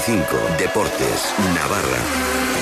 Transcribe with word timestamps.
25. 0.00 0.56
Deportes. 0.56 1.34
Navarra. 1.54 2.59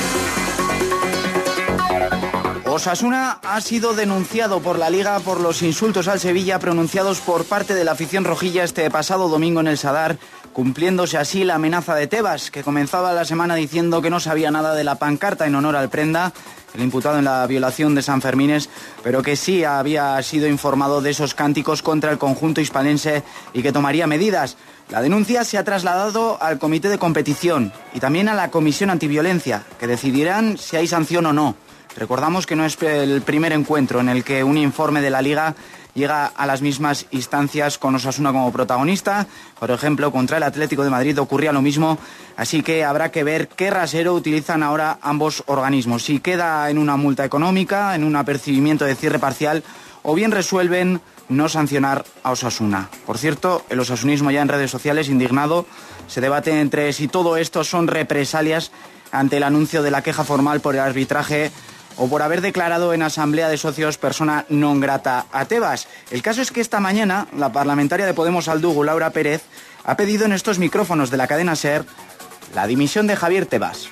Osasuna 2.78 3.40
ha 3.42 3.60
sido 3.60 3.92
denunciado 3.92 4.60
por 4.60 4.78
la 4.78 4.88
Liga 4.88 5.18
por 5.18 5.40
los 5.40 5.62
insultos 5.62 6.06
al 6.06 6.20
Sevilla 6.20 6.60
pronunciados 6.60 7.18
por 7.18 7.44
parte 7.44 7.74
de 7.74 7.82
la 7.82 7.90
afición 7.90 8.22
rojilla 8.24 8.62
este 8.62 8.88
pasado 8.88 9.28
domingo 9.28 9.58
en 9.58 9.66
el 9.66 9.78
Sadar, 9.78 10.16
cumpliéndose 10.52 11.18
así 11.18 11.42
la 11.42 11.56
amenaza 11.56 11.96
de 11.96 12.06
Tebas, 12.06 12.52
que 12.52 12.62
comenzaba 12.62 13.12
la 13.14 13.24
semana 13.24 13.56
diciendo 13.56 14.00
que 14.00 14.10
no 14.10 14.20
sabía 14.20 14.52
nada 14.52 14.76
de 14.76 14.84
la 14.84 14.94
pancarta 14.94 15.48
en 15.48 15.56
honor 15.56 15.74
al 15.74 15.88
prenda 15.88 16.32
el 16.72 16.80
imputado 16.80 17.18
en 17.18 17.24
la 17.24 17.44
violación 17.48 17.96
de 17.96 18.02
San 18.02 18.22
Fermines, 18.22 18.70
pero 19.02 19.22
que 19.22 19.34
sí 19.34 19.64
había 19.64 20.22
sido 20.22 20.46
informado 20.46 21.00
de 21.00 21.10
esos 21.10 21.34
cánticos 21.34 21.82
contra 21.82 22.12
el 22.12 22.18
conjunto 22.18 22.60
hispalense 22.60 23.24
y 23.54 23.62
que 23.62 23.72
tomaría 23.72 24.06
medidas. 24.06 24.56
La 24.88 25.02
denuncia 25.02 25.42
se 25.42 25.58
ha 25.58 25.64
trasladado 25.64 26.40
al 26.40 26.60
comité 26.60 26.88
de 26.90 26.98
competición 26.98 27.72
y 27.92 27.98
también 27.98 28.28
a 28.28 28.34
la 28.34 28.52
comisión 28.52 28.90
antiviolencia, 28.90 29.64
que 29.80 29.88
decidirán 29.88 30.58
si 30.58 30.76
hay 30.76 30.86
sanción 30.86 31.26
o 31.26 31.32
no. 31.32 31.56
Recordamos 31.98 32.46
que 32.46 32.54
no 32.54 32.64
es 32.64 32.80
el 32.80 33.22
primer 33.22 33.52
encuentro 33.52 33.98
en 33.98 34.08
el 34.08 34.22
que 34.22 34.44
un 34.44 34.56
informe 34.56 35.00
de 35.00 35.10
la 35.10 35.20
Liga 35.20 35.56
llega 35.94 36.26
a 36.26 36.46
las 36.46 36.62
mismas 36.62 37.06
instancias 37.10 37.76
con 37.76 37.92
Osasuna 37.96 38.30
como 38.30 38.52
protagonista. 38.52 39.26
Por 39.58 39.72
ejemplo, 39.72 40.12
contra 40.12 40.36
el 40.36 40.44
Atlético 40.44 40.84
de 40.84 40.90
Madrid 40.90 41.18
ocurría 41.18 41.50
lo 41.50 41.60
mismo, 41.60 41.98
así 42.36 42.62
que 42.62 42.84
habrá 42.84 43.10
que 43.10 43.24
ver 43.24 43.48
qué 43.48 43.70
rasero 43.70 44.14
utilizan 44.14 44.62
ahora 44.62 45.00
ambos 45.02 45.42
organismos. 45.46 46.04
Si 46.04 46.20
queda 46.20 46.70
en 46.70 46.78
una 46.78 46.96
multa 46.96 47.24
económica, 47.24 47.96
en 47.96 48.04
un 48.04 48.14
apercibimiento 48.14 48.84
de 48.84 48.94
cierre 48.94 49.18
parcial, 49.18 49.64
o 50.04 50.14
bien 50.14 50.30
resuelven 50.30 51.00
no 51.28 51.48
sancionar 51.48 52.04
a 52.22 52.30
Osasuna. 52.30 52.90
Por 53.06 53.18
cierto, 53.18 53.64
el 53.70 53.80
osasunismo 53.80 54.30
ya 54.30 54.42
en 54.42 54.48
redes 54.48 54.70
sociales 54.70 55.08
indignado 55.08 55.66
se 56.06 56.20
debate 56.20 56.60
entre 56.60 56.92
si 56.92 57.08
todo 57.08 57.36
esto 57.36 57.64
son 57.64 57.88
represalias 57.88 58.70
ante 59.10 59.38
el 59.38 59.42
anuncio 59.42 59.82
de 59.82 59.90
la 59.90 60.02
queja 60.02 60.22
formal 60.22 60.60
por 60.60 60.76
el 60.76 60.80
arbitraje 60.80 61.50
o 61.98 62.08
por 62.08 62.22
haber 62.22 62.40
declarado 62.40 62.94
en 62.94 63.02
asamblea 63.02 63.50
de 63.50 63.58
socios 63.58 63.98
persona 63.98 64.46
non 64.48 64.78
grata 64.78 65.26
a 65.34 65.44
Tebas. 65.50 65.90
El 66.14 66.22
caso 66.22 66.40
es 66.40 66.54
que 66.54 66.62
esta 66.62 66.78
mañana 66.78 67.26
la 67.34 67.50
parlamentaria 67.50 68.06
de 68.06 68.14
Podemos 68.14 68.46
Aldugo, 68.46 68.86
Laura 68.86 69.10
Pérez, 69.10 69.42
ha 69.84 69.98
pedido 69.98 70.24
en 70.24 70.32
estos 70.32 70.62
micrófonos 70.62 71.10
de 71.10 71.18
la 71.18 71.26
cadena 71.26 71.58
SER 71.58 71.84
la 72.54 72.66
dimisión 72.66 73.06
de 73.10 73.18
Javier 73.18 73.46
Tebas. 73.46 73.90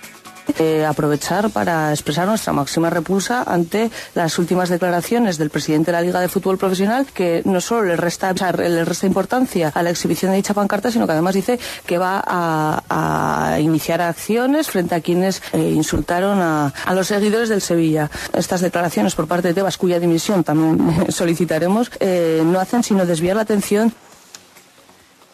Eh, 0.59 0.87
aprovechar 0.87 1.51
para 1.51 1.91
expresar 1.91 2.27
nuestra 2.27 2.53
máxima 2.53 2.89
repulsa 2.89 3.43
ante 3.43 3.91
las 4.15 4.39
últimas 4.39 4.69
declaraciones 4.69 5.39
del 5.39 5.51
presidente 5.51 5.91
de 5.91 5.93
la 5.93 6.03
Liga 6.03 6.21
de 6.21 6.29
Fútbol 6.29 6.57
Profesional, 6.57 7.05
que 7.13 7.43
no 7.45 7.61
solo 7.61 7.85
le 7.85 7.97
resta, 7.97 8.33
le 8.33 8.85
resta 8.85 9.07
importancia 9.07 9.73
a 9.75 9.83
la 9.83 9.91
exhibición 9.91 10.31
de 10.31 10.37
dicha 10.37 10.55
pancarta, 10.55 10.91
sino 10.91 11.07
que 11.07 11.13
además 11.13 11.35
dice 11.35 11.59
que 11.85 11.99
va 11.99 12.23
a, 12.25 13.59
iniciar 13.61 14.01
acciones 14.01 14.69
frente 14.69 14.95
a 14.95 15.01
quienes 15.01 15.43
eh, 15.53 15.73
insultaron 15.75 16.41
a, 16.41 16.73
los 16.95 17.09
seguidores 17.09 17.49
del 17.49 17.61
Sevilla. 17.61 18.11
Estas 18.33 18.61
declaraciones 18.61 19.15
por 19.15 19.27
parte 19.27 19.49
de 19.49 19.55
Tebas, 19.55 19.77
cuya 19.77 19.99
dimisión 19.99 20.45
también 20.45 21.07
solicitaremos, 21.13 21.91
eh, 22.01 22.43
no 22.45 22.61
hacen 22.61 22.83
sino 22.83 23.05
desviar 23.05 23.37
la 23.37 23.43
atención 23.43 23.93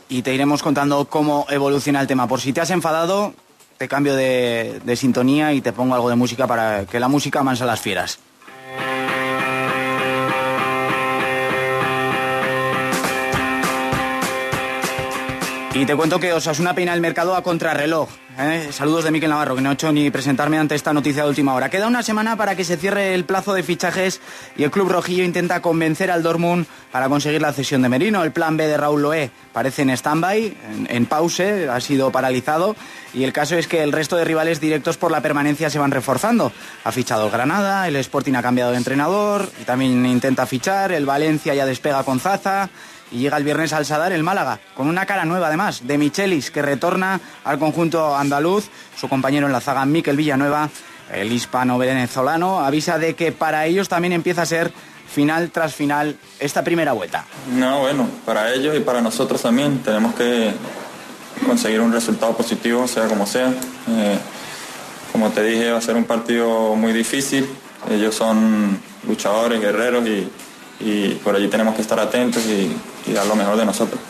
y 0.08 0.20
te 0.20 0.34
iremos 0.34 0.62
contando 0.62 1.06
cómo 1.06 1.46
evoluciona 1.48 2.02
el 2.02 2.06
tema. 2.06 2.28
Por 2.28 2.38
si 2.38 2.52
te 2.52 2.60
has 2.60 2.68
enfadado, 2.68 3.32
te 3.78 3.88
cambio 3.88 4.14
de, 4.14 4.80
sintonía 4.96 5.52
y 5.52 5.60
te 5.60 5.72
pongo 5.72 5.94
algo 5.94 6.08
de 6.08 6.16
música 6.16 6.46
para 6.46 6.84
que 6.86 7.00
la 7.00 7.08
música 7.08 7.42
mansa 7.42 7.66
las 7.66 7.80
fieras. 7.80 8.18
Y 15.74 15.86
te 15.86 15.96
cuento 15.96 16.20
que 16.20 16.32
Osasuna 16.32 16.74
peina 16.74 16.92
el 16.92 17.00
mercado 17.00 17.34
a 17.34 17.42
contrarreloj. 17.42 18.08
¿Eh? 18.38 18.68
Saludos 18.72 19.04
de 19.04 19.10
Miquel 19.10 19.30
Navarro, 19.30 19.54
que 19.54 19.60
no 19.60 19.70
he 19.70 19.74
hecho 19.74 19.92
ni 19.92 20.10
presentarme 20.10 20.58
ante 20.58 20.74
esta 20.74 20.92
noticia 20.92 21.22
de 21.22 21.28
última 21.28 21.54
hora. 21.54 21.68
Queda 21.68 21.86
una 21.86 22.02
semana 22.02 22.36
para 22.36 22.56
que 22.56 22.64
se 22.64 22.76
cierre 22.76 23.14
el 23.14 23.24
plazo 23.24 23.54
de 23.54 23.62
fichajes 23.62 24.20
y 24.56 24.62
el 24.64 24.70
club 24.70 24.88
rojillo 24.88 25.24
intenta 25.24 25.60
convencer 25.60 26.10
al 26.10 26.22
Dortmund 26.22 26.66
para 26.90 27.08
conseguir 27.08 27.42
la 27.42 27.52
cesión 27.52 27.82
de 27.82 27.88
Merino. 27.88 28.22
El 28.24 28.32
plan 28.32 28.56
B 28.56 28.66
de 28.66 28.76
Raúl 28.76 29.02
Loé 29.02 29.30
parece 29.52 29.82
en 29.82 29.90
stand-by, 29.90 30.56
en, 30.72 30.86
en 30.90 31.06
pause, 31.06 31.68
ha 31.68 31.80
sido 31.80 32.10
paralizado. 32.10 32.76
Y 33.14 33.24
el 33.24 33.32
caso 33.32 33.56
es 33.56 33.68
que 33.68 33.82
el 33.82 33.92
resto 33.92 34.16
de 34.16 34.24
rivales 34.24 34.60
directos 34.60 34.96
por 34.96 35.10
la 35.10 35.20
permanencia 35.20 35.68
se 35.68 35.78
van 35.78 35.90
reforzando. 35.90 36.52
Ha 36.84 36.92
fichado 36.92 37.30
Granada, 37.30 37.86
el 37.86 37.96
Sporting 37.96 38.34
ha 38.34 38.42
cambiado 38.42 38.70
de 38.70 38.78
entrenador 38.78 39.50
y 39.60 39.64
también 39.64 40.06
intenta 40.06 40.46
fichar. 40.46 40.92
El 40.92 41.04
Valencia 41.04 41.54
ya 41.54 41.66
despega 41.66 42.04
con 42.04 42.20
Zaza 42.20 42.70
y 43.12 43.18
llega 43.18 43.36
el 43.36 43.44
viernes 43.44 43.72
al 43.72 43.84
Sadar 43.84 44.12
el 44.12 44.22
Málaga, 44.22 44.58
con 44.74 44.88
una 44.88 45.06
cara 45.06 45.24
nueva 45.24 45.48
además, 45.48 45.86
de 45.86 45.98
Michelis, 45.98 46.50
que 46.50 46.62
retorna 46.62 47.20
al 47.44 47.58
conjunto 47.58 48.16
andaluz. 48.16 48.68
Su 48.96 49.08
compañero 49.08 49.46
en 49.46 49.52
la 49.52 49.60
zaga, 49.60 49.84
Miquel 49.84 50.16
Villanueva, 50.16 50.70
el 51.12 51.30
hispano-venezolano, 51.30 52.60
avisa 52.60 52.98
de 52.98 53.14
que 53.14 53.30
para 53.30 53.66
ellos 53.66 53.88
también 53.88 54.14
empieza 54.14 54.42
a 54.42 54.46
ser 54.46 54.72
final 55.06 55.50
tras 55.50 55.74
final 55.74 56.16
esta 56.40 56.64
primera 56.64 56.92
vuelta. 56.92 57.26
No, 57.54 57.80
bueno, 57.80 58.08
para 58.24 58.52
ellos 58.54 58.74
y 58.74 58.80
para 58.80 59.02
nosotros 59.02 59.42
también 59.42 59.80
tenemos 59.80 60.14
que 60.14 60.52
conseguir 61.46 61.80
un 61.80 61.92
resultado 61.92 62.34
positivo, 62.34 62.88
sea 62.88 63.08
como 63.08 63.26
sea. 63.26 63.48
Eh, 63.90 64.18
como 65.12 65.28
te 65.30 65.42
dije, 65.42 65.70
va 65.70 65.78
a 65.78 65.82
ser 65.82 65.96
un 65.96 66.04
partido 66.04 66.74
muy 66.76 66.94
difícil. 66.94 67.46
Ellos 67.90 68.14
son 68.14 68.80
luchadores, 69.06 69.60
guerreros 69.60 70.06
y, 70.06 70.30
y 70.80 71.20
por 71.22 71.36
allí 71.36 71.48
tenemos 71.48 71.74
que 71.74 71.82
estar 71.82 72.00
atentos 72.00 72.46
y, 72.46 72.74
y 73.06 73.12
dar 73.12 73.26
lo 73.26 73.36
mejor 73.36 73.56
de 73.56 73.66
nosotros. 73.66 74.00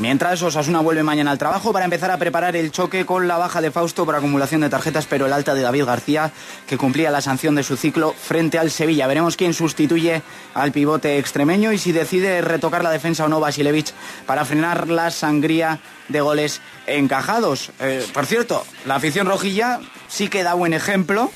Mientras, 0.00 0.40
Osasuna 0.40 0.80
vuelve 0.80 1.02
mañana 1.02 1.30
al 1.30 1.36
trabajo 1.36 1.74
para 1.74 1.84
empezar 1.84 2.10
a 2.10 2.16
preparar 2.16 2.56
el 2.56 2.72
choque 2.72 3.04
con 3.04 3.28
la 3.28 3.36
baja 3.36 3.60
de 3.60 3.70
Fausto 3.70 4.06
por 4.06 4.14
acumulación 4.14 4.62
de 4.62 4.70
tarjetas, 4.70 5.04
pero 5.04 5.26
el 5.26 5.32
alta 5.34 5.52
de 5.52 5.60
David 5.60 5.84
García, 5.84 6.32
que 6.66 6.78
cumplía 6.78 7.10
la 7.10 7.20
sanción 7.20 7.54
de 7.54 7.62
su 7.62 7.76
ciclo 7.76 8.14
frente 8.18 8.58
al 8.58 8.70
Sevilla. 8.70 9.06
Veremos 9.06 9.36
quién 9.36 9.52
sustituye 9.52 10.22
al 10.54 10.72
pivote 10.72 11.18
extremeño 11.18 11.70
y 11.72 11.76
si 11.76 11.92
decide 11.92 12.40
retocar 12.40 12.82
la 12.82 12.90
defensa 12.90 13.26
o 13.26 13.28
no 13.28 13.40
Basilevich 13.40 13.92
para 14.24 14.46
frenar 14.46 14.88
la 14.88 15.10
sangría 15.10 15.80
de 16.08 16.22
goles 16.22 16.62
encajados. 16.86 17.70
Eh, 17.78 18.06
por 18.14 18.24
cierto, 18.24 18.64
la 18.86 18.94
afición 18.94 19.26
rojilla 19.26 19.80
sí 20.08 20.28
que 20.28 20.42
da 20.42 20.54
buen 20.54 20.72
ejemplo 20.72 21.30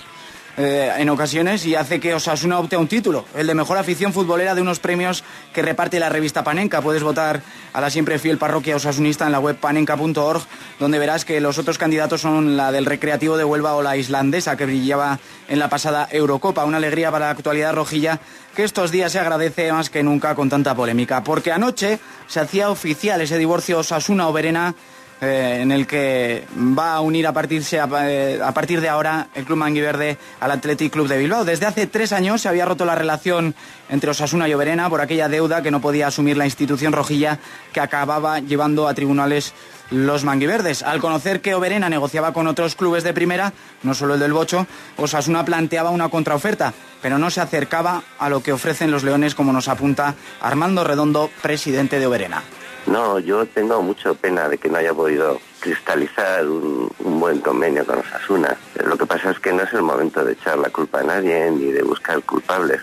eh, 0.57 0.93
en 0.99 1.09
ocasiones 1.09 1.67
y 1.67 1.75
hace 1.75 1.99
que 1.99 2.15
Osasuna 2.15 2.61
opte 2.61 2.77
a 2.77 2.79
un 2.79 2.87
título, 2.87 3.25
el 3.35 3.47
de 3.47 3.55
mejor 3.55 3.77
afición 3.77 4.13
futbolera 4.13 4.55
de 4.55 4.63
unos 4.63 4.79
premios 4.79 5.25
que 5.53 5.63
reparte 5.63 5.99
la 5.99 6.09
revista 6.09 6.45
Panenka. 6.45 6.81
Puedes 6.81 7.03
votar 7.03 7.43
a 7.73 7.81
la 7.81 7.91
siempre 7.91 8.21
fiel 8.21 8.39
parroquia 8.39 8.77
osasunista 8.77 9.27
en 9.27 9.33
la 9.33 9.41
web 9.41 9.57
panenka.org, 9.57 10.43
donde 10.79 10.99
verás 10.99 11.25
que 11.25 11.41
los 11.41 11.59
otros 11.59 11.77
candidatos 11.77 12.21
son 12.21 12.57
la 12.57 12.71
del 12.71 12.87
Recreativo 12.87 13.37
de 13.37 13.45
Huelva 13.45 13.75
o 13.75 13.83
la 13.83 13.97
islandesa 13.97 14.57
que 14.57 14.67
brillaba 14.67 15.19
en 15.49 15.59
la 15.59 15.69
pasada 15.69 16.09
Eurocopa. 16.11 16.65
Una 16.65 16.77
alegría 16.77 17.11
para 17.11 17.27
la 17.27 17.33
actualidad 17.33 17.75
rojilla 17.75 18.21
que 18.55 18.63
estos 18.63 18.93
días 18.93 19.11
se 19.11 19.19
agradece 19.19 19.73
más 19.73 19.91
que 19.91 20.05
nunca 20.05 20.37
con 20.37 20.49
tanta 20.49 20.77
polémica, 20.77 21.25
porque 21.25 21.51
anoche 21.51 21.99
se 22.29 22.41
hacía 22.41 22.71
oficial 22.71 23.21
ese 23.21 23.39
divorcio 23.39 23.81
Osasuna-Oberena 23.81 24.75
eh, 25.25 25.63
en 25.63 25.73
el 25.73 25.87
que 25.87 26.45
va 26.79 26.95
a 26.95 27.01
unir 27.01 27.27
a, 27.27 27.33
eh, 27.33 28.41
a, 28.43 28.53
partir 28.53 28.81
de 28.81 28.89
ahora 28.89 29.29
el 29.35 29.45
Club 29.45 29.59
Manguiverde 29.59 30.19
al 30.41 30.51
Athletic 30.51 30.93
Club 30.93 31.09
de 31.09 31.19
Bilbao. 31.19 31.45
Desde 31.45 31.67
hace 31.67 31.87
tres 31.87 32.13
años 32.13 32.43
se 32.43 32.49
había 32.49 32.65
roto 32.65 32.85
la 32.85 32.95
relación 32.95 33.55
entre 33.89 34.11
Osasuna 34.11 34.49
y 34.49 34.55
Oberena 34.55 34.89
por 34.89 35.01
aquella 35.01 35.29
deuda 35.29 35.63
que 35.63 35.71
no 35.71 35.81
podía 35.81 36.07
asumir 36.07 36.37
la 36.37 36.45
institución 36.45 36.93
rojilla 36.93 37.39
que 37.73 37.81
acababa 37.81 38.41
llevando 38.41 38.89
a 38.89 38.95
tribunales 38.95 39.55
los 39.91 40.25
manguiverdes. 40.25 40.83
Al 40.83 41.01
conocer 41.01 41.41
que 41.41 41.55
Oberena 41.55 41.89
negociaba 41.89 42.33
con 42.33 42.47
otros 42.47 42.75
clubes 42.75 43.05
de 43.05 43.13
primera, 43.13 43.53
no 43.83 43.95
solo 43.95 44.15
el 44.15 44.21
del 44.21 44.33
Bocho, 44.33 44.67
Osasuna 44.97 45.45
planteaba 45.45 45.91
una 45.91 46.09
contraoferta, 46.09 46.73
pero 47.03 47.19
no 47.19 47.31
se 47.31 47.41
acercaba 47.41 48.03
a 48.19 48.29
lo 48.29 48.43
que 48.43 48.53
ofrecen 48.53 48.91
los 48.91 49.05
Leones, 49.05 49.35
como 49.35 49.53
nos 49.53 49.69
apunta 49.69 50.15
Armando 50.41 50.85
Redondo, 50.85 51.31
presidente 51.43 51.99
de 51.99 52.07
Oberena. 52.07 52.43
No, 52.87 53.19
yo 53.19 53.47
tengo 53.47 53.81
mucho 53.81 54.15
pena 54.15 54.49
de 54.49 54.59
que 54.59 54.69
no 54.69 54.77
haya 54.77 54.93
podido 54.93 55.41
cristalizar 55.61 56.47
un, 56.47 56.93
buen 56.99 57.41
convenio 57.41 57.87
con 57.87 58.01
Osasuna. 58.01 58.55
Lo 58.85 58.99
que 58.99 59.07
pasa 59.07 59.31
es 59.31 59.39
que 59.39 59.53
no 59.53 59.63
es 59.63 59.73
el 59.73 59.83
momento 59.83 60.23
de 60.23 60.33
echar 60.33 60.59
la 60.59 60.69
culpa 60.69 61.01
a 61.01 61.03
nadie 61.03 61.51
ni 61.51 61.73
de 61.73 61.83
buscar 61.83 62.23
culpables. 62.23 62.83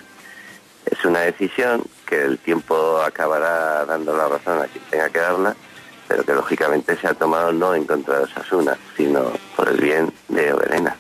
Es 0.85 1.05
una 1.05 1.19
decisión 1.19 1.83
que 2.07 2.23
el 2.23 2.39
tiempo 2.39 2.99
acabará 3.01 3.85
dando 3.85 4.17
la 4.17 4.27
razón 4.27 4.59
a 4.63 4.65
quien 4.65 4.83
tenga 4.89 5.09
que 5.09 5.19
darla, 5.19 5.55
pero 6.07 6.23
que 6.23 6.33
lógicamente 6.33 6.97
se 6.97 7.07
ha 7.07 7.13
tomado 7.13 7.51
no 7.51 7.75
en 7.75 7.85
contra 7.85 8.17
de 8.17 8.23
Osasuna, 8.23 8.75
sino 8.97 9.31
por 9.55 9.69
el 9.69 9.79
bien 9.79 10.11
de 10.29 10.51
Oberena. 10.51 10.95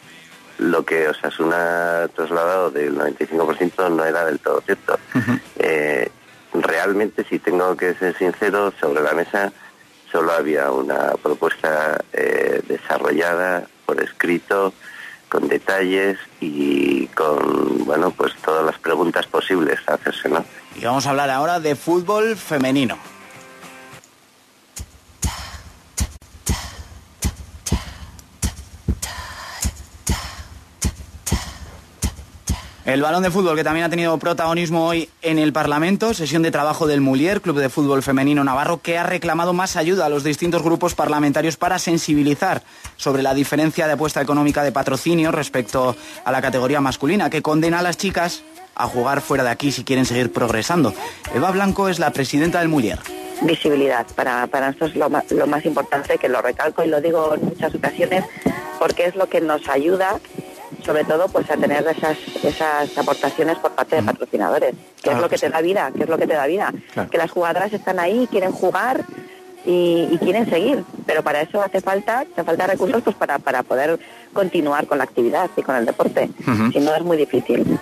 Lo 0.59 0.85
que 0.85 1.07
Osasuna 1.07 2.03
ha 2.03 2.07
trasladado 2.09 2.69
del 2.69 2.95
95% 2.95 3.89
no 3.89 4.05
era 4.05 4.25
del 4.25 4.39
todo 4.39 4.61
cierto 4.61 4.99
realmente, 6.91 7.23
si 7.23 7.39
tengo 7.39 7.75
que 7.77 7.93
ser 7.93 8.17
sincero, 8.17 8.73
sobre 8.79 9.01
la 9.01 9.13
mesa 9.13 9.51
solo 10.11 10.33
había 10.33 10.71
una 10.71 11.13
propuesta 11.23 12.03
eh, 12.11 12.61
desarrollada 12.67 13.65
por 13.85 14.01
escrito, 14.03 14.73
con 15.29 15.47
detalles 15.47 16.17
y 16.41 17.07
con, 17.07 17.85
bueno, 17.85 18.11
pues 18.11 18.35
todas 18.43 18.65
las 18.65 18.77
preguntas 18.77 19.25
posibles 19.27 19.79
a 19.87 19.93
hacerse, 19.93 20.27
¿no? 20.27 20.43
Y 20.75 20.83
vamos 20.83 21.07
a 21.07 21.11
hablar 21.11 21.29
ahora 21.29 21.61
de 21.61 21.77
fútbol 21.77 22.35
femenino. 22.35 22.97
El 32.91 33.01
balón 33.01 33.23
de 33.23 33.31
fútbol 33.31 33.55
que 33.55 33.63
también 33.63 33.85
ha 33.85 33.89
tenido 33.89 34.17
protagonismo 34.17 34.85
hoy 34.85 35.07
en 35.21 35.39
el 35.39 35.53
Parlamento, 35.53 36.13
sesión 36.13 36.41
de 36.41 36.51
trabajo 36.51 36.87
del 36.87 36.99
Mulier, 36.99 37.39
Club 37.39 37.57
de 37.57 37.69
Fútbol 37.69 38.03
Femenino 38.03 38.43
Navarro, 38.43 38.81
que 38.81 38.97
ha 38.97 39.03
reclamado 39.03 39.53
más 39.53 39.77
ayuda 39.77 40.07
a 40.07 40.09
los 40.09 40.25
distintos 40.25 40.61
grupos 40.61 40.93
parlamentarios 40.93 41.55
para 41.55 41.79
sensibilizar 41.79 42.63
sobre 42.97 43.23
la 43.23 43.33
diferencia 43.33 43.87
de 43.87 43.93
apuesta 43.93 44.21
económica 44.21 44.61
de 44.61 44.73
patrocinio 44.73 45.31
respecto 45.31 45.95
a 46.25 46.31
la 46.33 46.41
categoría 46.41 46.81
masculina, 46.81 47.29
que 47.29 47.41
condena 47.41 47.79
a 47.79 47.81
las 47.81 47.95
chicas 47.95 48.43
a 48.75 48.87
jugar 48.87 49.21
fuera 49.21 49.45
de 49.45 49.51
aquí 49.51 49.71
si 49.71 49.85
quieren 49.85 50.05
seguir 50.05 50.33
progresando. 50.33 50.93
Eva 51.33 51.49
Blanco 51.51 51.87
es 51.87 51.97
la 51.97 52.11
presidenta 52.11 52.59
del 52.59 52.67
Mulier 52.67 52.99
visibilidad. 53.43 54.05
Para, 54.15 54.45
para 54.45 54.69
es 54.69 54.95
lo 54.95 55.09
lo 55.09 55.47
más 55.47 55.65
importante, 55.65 56.19
que 56.19 56.29
lo 56.29 56.43
recalco 56.43 56.83
y 56.83 56.87
lo 56.87 57.01
digo 57.01 57.33
en 57.33 57.45
muchas 57.45 57.73
ocasiones, 57.73 58.23
porque 58.77 59.05
es 59.05 59.15
lo 59.15 59.27
que 59.29 59.41
nos 59.41 59.67
ayuda 59.67 60.19
sobre 60.83 61.03
todo 61.03 61.27
pues 61.27 61.49
a 61.49 61.57
tener 61.57 61.85
esas, 61.87 62.17
esas 62.43 62.97
aportaciones 62.97 63.57
por 63.57 63.71
parte 63.71 63.97
de 63.97 64.03
patrocinadores, 64.03 64.75
que 65.01 65.11
es 65.11 65.17
lo 65.17 65.29
que, 65.29 65.37
te 65.37 65.49
da 65.49 65.61
vida, 65.61 65.91
que 65.95 66.03
es 66.03 66.09
lo 66.09 66.17
que 66.17 66.27
te 66.27 66.33
da 66.33 66.47
vida. 66.47 66.73
Que 67.09 67.17
las 67.17 67.31
jugadoras 67.31 67.71
están 67.73 67.99
ahí, 67.99 68.27
quieren 68.29 68.51
jugar 68.51 69.05
y, 69.65 70.17
quieren 70.19 70.49
seguir, 70.49 70.83
pero 71.05 71.23
para 71.23 71.41
eso 71.41 71.61
hace 71.61 71.81
falta, 71.81 72.19
hace 72.21 72.43
falta 72.43 72.67
recursos 72.67 73.03
pues 73.03 73.15
para, 73.15 73.39
para 73.39 73.63
poder 73.63 73.99
continuar 74.33 74.87
con 74.87 74.97
la 74.97 75.03
actividad 75.03 75.49
y 75.55 75.61
con 75.61 75.75
el 75.75 75.85
deporte. 75.85 76.29
Si 76.73 76.79
no 76.79 76.95
es 76.95 77.03
muy 77.03 77.17
difícil. 77.17 77.79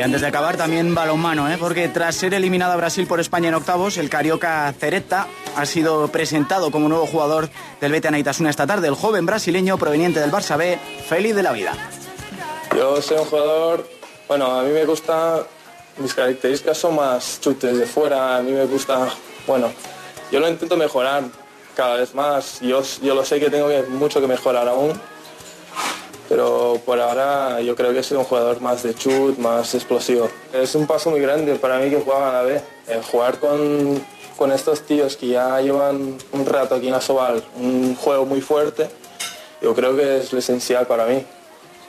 Y 0.00 0.02
antes 0.02 0.22
de 0.22 0.28
acabar, 0.28 0.56
también 0.56 0.94
balonmano, 0.94 1.52
¿eh? 1.52 1.58
porque 1.60 1.86
tras 1.88 2.14
ser 2.14 2.32
eliminado 2.32 2.72
a 2.72 2.76
Brasil 2.76 3.06
por 3.06 3.20
España 3.20 3.48
en 3.48 3.54
octavos, 3.54 3.98
el 3.98 4.08
carioca 4.08 4.72
Cereta 4.72 5.26
ha 5.54 5.66
sido 5.66 6.08
presentado 6.08 6.70
como 6.70 6.88
nuevo 6.88 7.04
jugador 7.04 7.50
del 7.82 7.92
Bete 7.92 8.08
Anaitasuna 8.08 8.48
esta 8.48 8.66
tarde. 8.66 8.88
El 8.88 8.94
joven 8.94 9.26
brasileño 9.26 9.76
proveniente 9.76 10.18
del 10.18 10.32
Barça 10.32 10.56
B, 10.56 10.78
feliz 11.06 11.36
de 11.36 11.42
la 11.42 11.52
vida. 11.52 11.74
Yo 12.74 13.02
soy 13.02 13.18
un 13.18 13.26
jugador, 13.26 13.86
bueno, 14.26 14.46
a 14.46 14.62
mí 14.62 14.70
me 14.72 14.86
gusta, 14.86 15.44
mis 15.98 16.14
características 16.14 16.78
son 16.78 16.96
más 16.96 17.38
chutes 17.42 17.76
de 17.76 17.84
fuera, 17.84 18.38
a 18.38 18.42
mí 18.42 18.52
me 18.52 18.64
gusta, 18.64 19.06
bueno, 19.46 19.70
yo 20.32 20.40
lo 20.40 20.48
intento 20.48 20.78
mejorar 20.78 21.24
cada 21.76 21.96
vez 21.96 22.14
más. 22.14 22.58
Yo, 22.62 22.82
yo 23.02 23.14
lo 23.14 23.22
sé 23.22 23.38
que 23.38 23.50
tengo 23.50 23.68
mucho 23.90 24.18
que 24.18 24.26
mejorar 24.26 24.66
aún 24.66 24.98
pero 26.40 26.80
por 26.86 26.98
ahora 26.98 27.60
yo 27.60 27.76
creo 27.76 27.92
que 27.92 28.02
soy 28.02 28.16
un 28.16 28.24
jugador 28.24 28.62
más 28.62 28.82
de 28.82 28.94
chut, 28.94 29.36
más 29.36 29.74
explosivo. 29.74 30.30
Es 30.54 30.74
un 30.74 30.86
paso 30.86 31.10
muy 31.10 31.20
grande 31.20 31.56
para 31.56 31.78
mí 31.78 31.90
que 31.90 32.00
juega 32.00 32.30
a 32.30 32.32
la 32.32 32.42
B. 32.42 32.62
Eh, 32.88 33.00
jugar 33.12 33.38
con, 33.38 34.02
con, 34.38 34.50
estos 34.50 34.80
tíos 34.86 35.18
que 35.18 35.28
ya 35.28 35.60
llevan 35.60 36.16
un 36.32 36.46
rato 36.46 36.76
aquí 36.76 36.86
en 36.86 36.92
la 36.92 37.02
Sobal, 37.02 37.44
un 37.56 37.94
juego 37.94 38.24
muy 38.24 38.40
fuerte, 38.40 38.88
yo 39.60 39.74
creo 39.74 39.94
que 39.94 40.20
es 40.20 40.32
lo 40.32 40.38
esencial 40.38 40.86
para 40.86 41.04
mí. 41.04 41.22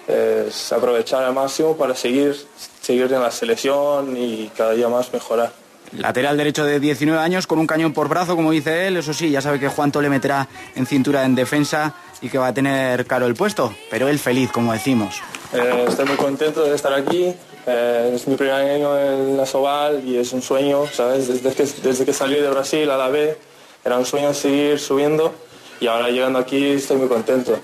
Es 0.06 0.74
aprovechar 0.74 1.24
al 1.24 1.34
máximo 1.34 1.78
para 1.78 1.96
seguir, 1.96 2.36
seguir 2.82 3.14
en 3.14 3.22
la 3.22 3.32
selección 3.32 4.18
y 4.18 4.52
cada 4.58 4.74
día 4.74 4.90
más 4.90 5.14
mejorar. 5.14 5.61
Lateral 5.98 6.38
derecho 6.38 6.64
de 6.64 6.80
19 6.80 7.22
años 7.22 7.48
con 7.48 7.60
un 7.60 7.68
cañón 7.68 7.94
por 7.94 8.08
brazo, 8.08 8.36
como 8.36 8.52
dice 8.52 8.88
él. 8.88 8.98
Eso 8.98 9.14
sí, 9.14 9.30
ya 9.30 9.42
sabe 9.42 9.60
que 9.60 9.68
Juanto 9.68 10.02
le 10.02 10.10
meterá 10.10 10.48
en 10.76 10.86
cintura 10.86 11.26
en 11.26 11.36
defensa 11.36 11.94
y 12.22 12.30
que 12.30 12.38
va 12.38 12.48
a 12.48 12.54
tener 12.54 13.06
caro 13.06 13.26
el 13.26 13.36
puesto, 13.36 13.74
pero 13.90 14.08
él 14.08 14.18
feliz, 14.20 14.52
como 14.52 14.72
decimos. 14.72 15.22
Eh, 15.54 15.86
estoy 15.88 16.06
muy 16.06 16.16
contento 16.16 16.64
de 16.64 16.76
estar 16.76 16.94
aquí. 16.94 17.34
Eh, 17.68 18.12
es 18.16 18.28
mi 18.28 18.36
primer 18.36 18.56
año 18.56 18.98
en 18.98 19.36
la 19.36 19.46
Soval 19.46 20.08
y 20.08 20.18
es 20.18 20.32
un 20.32 20.42
sueño, 20.42 20.86
¿sabes? 20.88 21.28
Desde 21.28 21.54
que, 21.54 21.68
desde 21.84 22.06
que 22.06 22.14
salí 22.14 22.36
de 22.36 22.50
Brasil 22.50 22.90
a 22.90 22.98
la 22.98 23.10
B, 23.10 23.38
era 23.84 23.98
un 23.98 24.06
sueño 24.06 24.34
seguir 24.34 24.80
subiendo 24.80 25.34
y 25.82 25.88
ahora 25.88 26.10
llegando 26.10 26.40
aquí 26.40 26.70
estoy 26.70 26.98
muy 26.98 27.08
contento. 27.08 27.60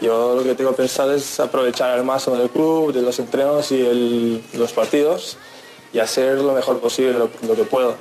Yo 0.00 0.34
lo 0.34 0.42
que 0.42 0.54
tengo 0.54 0.72
pensado 0.72 1.14
es 1.14 1.38
aprovechar 1.38 1.96
el 1.98 2.04
máximo 2.04 2.36
del 2.36 2.50
club, 2.50 2.92
de 2.92 3.02
los 3.02 3.18
entrenos 3.18 3.70
y 3.72 4.42
los 4.54 4.72
partidos 4.72 5.38
y 5.92 5.98
hacer 5.98 6.38
lo 6.38 6.52
mejor 6.52 6.80
posible, 6.80 7.18
lo 7.18 7.54
que 7.54 7.64
puedo. 7.64 7.96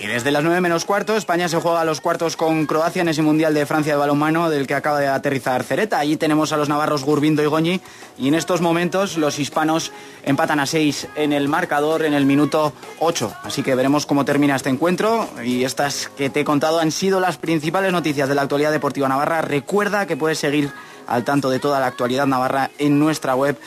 Y 0.00 0.06
desde 0.06 0.30
las 0.30 0.44
9 0.44 0.60
menos 0.60 0.84
cuarto, 0.84 1.16
España 1.16 1.48
se 1.48 1.56
juega 1.56 1.80
a 1.80 1.84
los 1.84 2.00
cuartos 2.00 2.36
con 2.36 2.66
Croacia 2.66 3.02
en 3.02 3.08
ese 3.08 3.22
Mundial 3.22 3.52
de 3.52 3.66
Francia 3.66 3.94
de 3.94 3.98
balonmano 3.98 4.48
del 4.48 4.68
que 4.68 4.74
acaba 4.74 5.00
de 5.00 5.08
aterrizar 5.08 5.64
Cereta. 5.64 5.98
Allí 5.98 6.16
tenemos 6.16 6.52
a 6.52 6.56
los 6.56 6.68
navarros 6.68 7.02
Gurbindo 7.02 7.42
y 7.42 7.46
Goñi 7.46 7.80
y 8.16 8.28
en 8.28 8.34
estos 8.34 8.60
momentos 8.60 9.16
los 9.16 9.40
hispanos 9.40 9.90
empatan 10.22 10.60
a 10.60 10.66
6 10.66 11.08
en 11.16 11.32
el 11.32 11.48
marcador 11.48 12.04
en 12.04 12.14
el 12.14 12.26
minuto 12.26 12.72
8. 13.00 13.32
Así 13.42 13.64
que 13.64 13.74
veremos 13.74 14.06
cómo 14.06 14.24
termina 14.24 14.54
este 14.54 14.68
encuentro 14.68 15.28
y 15.44 15.64
estas 15.64 16.08
que 16.16 16.30
te 16.30 16.40
he 16.40 16.44
contado 16.44 16.78
han 16.78 16.92
sido 16.92 17.18
las 17.18 17.36
principales 17.36 17.90
noticias 17.90 18.28
de 18.28 18.36
la 18.36 18.42
actualidad 18.42 18.70
deportiva 18.70 19.08
navarra. 19.08 19.42
Recuerda 19.42 20.06
que 20.06 20.16
puedes 20.16 20.38
seguir 20.38 20.70
al 21.08 21.24
tanto 21.24 21.50
de 21.50 21.58
toda 21.58 21.80
la 21.80 21.86
actualidad 21.86 22.26
navarra 22.26 22.70
en 22.78 23.00
nuestra 23.00 23.34
web 23.34 23.58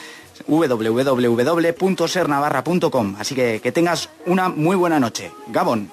www.sernavarra.com. 0.47 3.15
Así 3.19 3.35
que 3.35 3.61
que 3.61 3.71
tengas 3.71 4.09
una 4.25 4.49
muy 4.49 4.75
buena 4.75 4.99
noche. 4.99 5.31
Gabón. 5.47 5.91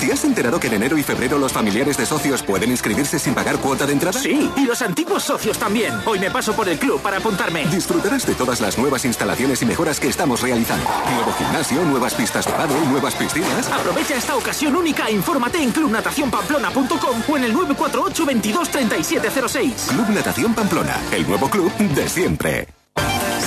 ¿Te 0.00 0.12
has 0.12 0.24
enterado 0.24 0.60
que 0.60 0.66
en 0.66 0.74
enero 0.74 0.98
y 0.98 1.02
febrero 1.02 1.38
los 1.38 1.52
familiares 1.52 1.96
de 1.96 2.04
socios 2.04 2.42
pueden 2.42 2.70
inscribirse 2.70 3.18
sin 3.18 3.34
pagar 3.34 3.56
cuota 3.58 3.86
de 3.86 3.92
entrada? 3.92 4.20
Sí, 4.20 4.50
y 4.56 4.66
los 4.66 4.82
antiguos 4.82 5.24
socios 5.24 5.58
también. 5.58 5.94
Hoy 6.04 6.18
me 6.18 6.30
paso 6.30 6.52
por 6.54 6.68
el 6.68 6.78
club 6.78 7.00
para 7.00 7.16
apuntarme. 7.16 7.66
Disfrutarás 7.66 8.26
de 8.26 8.34
todas 8.34 8.60
las 8.60 8.78
nuevas 8.78 9.04
instalaciones 9.04 9.62
y 9.62 9.66
mejoras 9.66 9.98
que 9.98 10.08
estamos 10.08 10.42
realizando. 10.42 10.86
Nuevo 11.14 11.32
gimnasio, 11.32 11.82
nuevas 11.84 12.14
pistas 12.14 12.46
de 12.46 12.52
y 12.52 12.86
nuevas 12.88 13.14
piscinas. 13.14 13.70
Aprovecha 13.72 14.16
esta 14.16 14.36
ocasión 14.36 14.76
única 14.76 15.06
e 15.08 15.12
infórmate 15.12 15.62
en 15.62 15.70
clubnatacionpamplona.com 15.70 17.22
o 17.28 17.36
en 17.36 17.44
el 17.44 17.52
948 17.52 18.26
22 18.26 18.68
3706. 18.68 19.86
Club 19.88 20.08
Natación 20.10 20.54
Pamplona, 20.54 21.00
el 21.12 21.26
nuevo 21.26 21.48
club 21.48 21.72
de 21.76 22.08
siempre. 22.08 22.75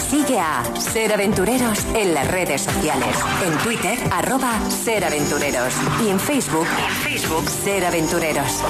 Sigue 0.09 0.39
a 0.39 0.63
Ser 0.75 1.13
Aventureros 1.13 1.85
en 1.93 2.15
las 2.15 2.27
redes 2.31 2.61
sociales. 2.61 3.15
En 3.45 3.55
Twitter, 3.59 3.99
arroba 4.11 4.59
Ser 4.69 5.05
Aventureros. 5.05 5.75
Y 6.03 6.09
en 6.09 6.19
Facebook, 6.19 6.65
Facebook, 7.03 7.47
Ser 7.47 7.85
Aventureros. 7.85 8.63